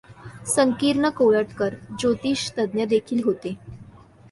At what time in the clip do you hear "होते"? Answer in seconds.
3.23-3.55